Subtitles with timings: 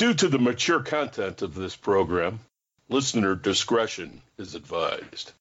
[0.00, 2.40] Due to the mature content of this program,
[2.88, 5.32] listener discretion is advised.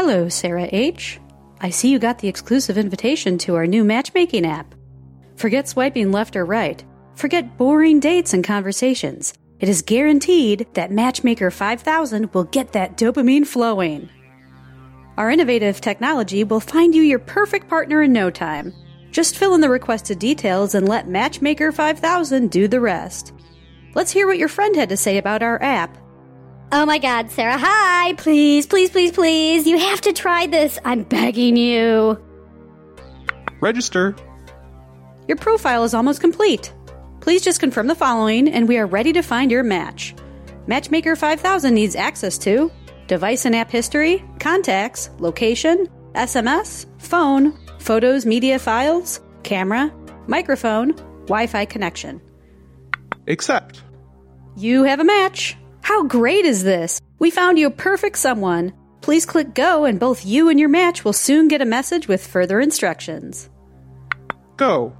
[0.00, 1.18] Hello, Sarah H.
[1.60, 4.76] I see you got the exclusive invitation to our new matchmaking app.
[5.34, 6.84] Forget swiping left or right.
[7.16, 9.34] Forget boring dates and conversations.
[9.58, 14.08] It is guaranteed that Matchmaker 5000 will get that dopamine flowing.
[15.16, 18.72] Our innovative technology will find you your perfect partner in no time.
[19.10, 23.32] Just fill in the requested details and let Matchmaker 5000 do the rest.
[23.96, 25.98] Let's hear what your friend had to say about our app.
[26.70, 28.12] Oh my god, Sarah, hi!
[28.14, 30.78] Please, please, please, please, you have to try this.
[30.84, 32.22] I'm begging you.
[33.60, 34.14] Register.
[35.26, 36.74] Your profile is almost complete.
[37.20, 40.14] Please just confirm the following, and we are ready to find your match.
[40.66, 42.70] Matchmaker 5000 needs access to
[43.06, 49.90] device and app history, contacts, location, SMS, phone, photos, media files, camera,
[50.26, 50.92] microphone,
[51.28, 52.20] Wi Fi connection.
[53.26, 53.82] Accept.
[54.56, 55.56] You have a match.
[55.88, 57.00] How great is this?
[57.18, 58.74] We found you a perfect someone.
[59.00, 62.26] Please click go, and both you and your match will soon get a message with
[62.26, 63.48] further instructions.
[64.58, 64.94] Go.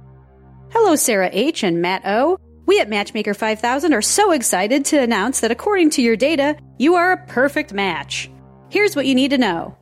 [0.71, 1.61] Hello, Sarah H.
[1.61, 2.39] and Matt O.
[2.65, 6.95] We at Matchmaker 5000 are so excited to announce that according to your data, you
[6.95, 8.31] are a perfect match.
[8.71, 9.77] Here's what you need to know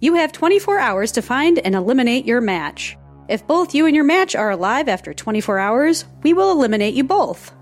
[0.00, 2.96] you have 24 hours to find and eliminate your match.
[3.28, 7.04] If both you and your match are alive after 24 hours, we will eliminate you
[7.04, 7.54] both.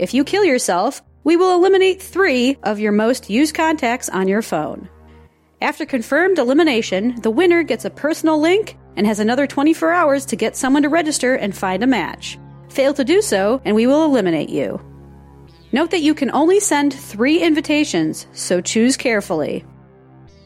[0.00, 4.42] If you kill yourself, we will eliminate three of your most used contacts on your
[4.42, 4.88] phone.
[5.60, 10.36] After confirmed elimination, the winner gets a personal link and has another 24 hours to
[10.36, 12.38] get someone to register and find a match.
[12.68, 14.80] Fail to do so, and we will eliminate you.
[15.70, 19.64] Note that you can only send three invitations, so choose carefully.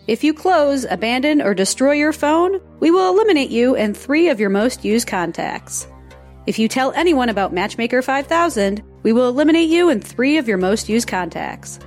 [0.07, 4.39] If you close, abandon, or destroy your phone, we will eliminate you and three of
[4.39, 5.89] your most used contacts.
[6.47, 10.59] If you tell anyone about Matchmaker 5000, we will eliminate you and three of your
[10.59, 11.79] most used contacts.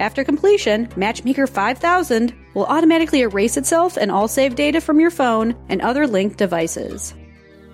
[0.00, 5.54] After completion, Matchmaker 5000 will automatically erase itself and all saved data from your phone
[5.68, 7.14] and other linked devices.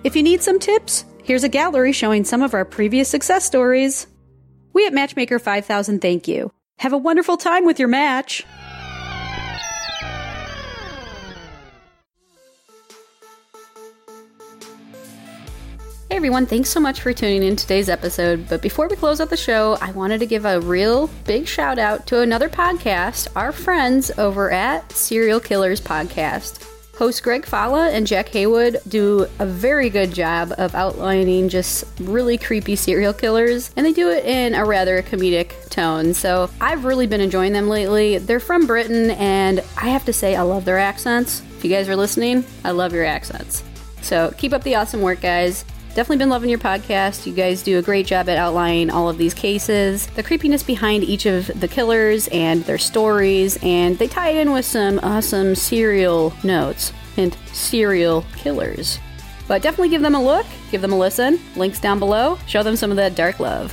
[0.03, 4.05] If you need some tips, here's a gallery showing some of our previous success stories.
[4.73, 6.51] We at Matchmaker 5000 thank you.
[6.77, 8.43] Have a wonderful time with your match.
[16.13, 18.47] Hey everyone, thanks so much for tuning in today's episode.
[18.47, 21.79] But before we close out the show, I wanted to give a real big shout
[21.79, 26.69] out to another podcast, our friends over at Serial Killers Podcast.
[26.99, 32.37] Hosts Greg Falla and Jack Haywood do a very good job of outlining just really
[32.37, 36.13] creepy serial killers, and they do it in a rather comedic tone.
[36.13, 38.19] So I've really been enjoying them lately.
[38.19, 41.41] They're from Britain, and I have to say, I love their accents.
[41.57, 43.63] If you guys are listening, I love your accents.
[44.03, 45.65] So keep up the awesome work, guys.
[45.95, 47.27] Definitely been loving your podcast.
[47.27, 51.03] You guys do a great job at outlining all of these cases, the creepiness behind
[51.03, 55.53] each of the killers and their stories, and they tie it in with some awesome
[55.53, 56.91] serial notes.
[57.15, 58.97] Hint, serial killers.
[59.47, 61.39] But definitely give them a look, give them a listen.
[61.55, 62.39] Links down below.
[62.47, 63.71] Show them some of that dark love.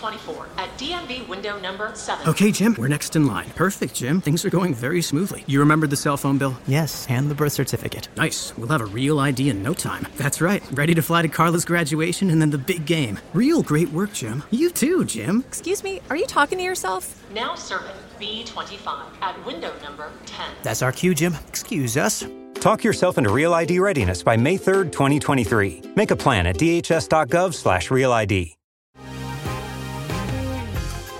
[0.00, 2.28] B24 at DMV window number 7.
[2.28, 3.50] Okay, Jim, we're next in line.
[3.50, 4.20] Perfect, Jim.
[4.20, 5.44] Things are going very smoothly.
[5.46, 6.56] You remember the cell phone bill?
[6.66, 8.08] Yes, and the birth certificate.
[8.16, 8.56] Nice.
[8.56, 10.06] We'll have a real ID in no time.
[10.16, 10.62] That's right.
[10.72, 13.18] Ready to fly to Carla's graduation and then the big game.
[13.34, 14.42] Real great work, Jim.
[14.50, 15.44] You too, Jim.
[15.46, 17.22] Excuse me, are you talking to yourself?
[17.34, 20.46] Now serving B25 at window number 10.
[20.62, 21.36] That's our cue, Jim.
[21.48, 22.24] Excuse us.
[22.54, 25.82] Talk yourself into Real ID readiness by May 3rd, 2023.
[25.96, 28.59] Make a plan at dhs.gov slash realid.